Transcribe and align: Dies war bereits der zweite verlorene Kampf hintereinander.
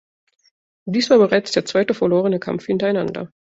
Dies 0.87 1.11
war 1.11 1.19
bereits 1.19 1.51
der 1.51 1.63
zweite 1.65 1.93
verlorene 1.93 2.39
Kampf 2.39 2.65
hintereinander. 2.65 3.29